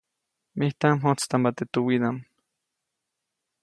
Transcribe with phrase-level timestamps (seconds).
[0.57, 2.17] Mijtaʼm mjojtstampa teʼ tuwiʼdaʼm.